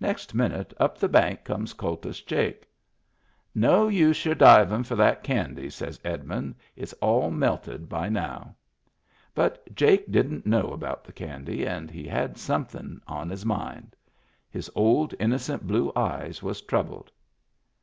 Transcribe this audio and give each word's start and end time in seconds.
Next 0.00 0.34
minute 0.34 0.74
up 0.78 0.98
the 0.98 1.08
bank 1.08 1.44
comes 1.44 1.72
Kultus 1.72 2.20
Jake. 2.20 2.68
"No 3.54 3.88
use 3.88 4.22
your 4.26 4.34
divin* 4.34 4.84
for 4.84 4.96
that 4.96 5.22
candy," 5.24 5.70
says 5.70 5.98
Edmund; 6.04 6.56
"it's 6.76 6.92
all 7.00 7.30
melted 7.30 7.88
by 7.88 8.10
now." 8.10 8.54
But 9.34 9.74
Jake 9.74 10.10
didn't 10.12 10.44
know 10.44 10.72
about 10.74 11.04
the 11.04 11.12
candy 11.12 11.64
and 11.66 11.90
he 11.90 12.06
had 12.06 12.36
somethin' 12.36 13.00
on 13.06 13.30
his 13.30 13.46
mind. 13.46 13.96
His 14.50 14.70
old 14.74 15.14
innocent 15.18 15.66
blue 15.66 15.90
eyes 15.96 16.42
was 16.42 16.60
troubled. 16.60 17.10